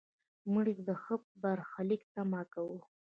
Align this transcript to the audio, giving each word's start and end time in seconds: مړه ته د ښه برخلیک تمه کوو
مړه 0.51 0.73
ته 0.77 0.83
د 0.89 0.91
ښه 1.01 1.15
برخلیک 1.43 2.01
تمه 2.13 2.41
کوو 2.53 2.79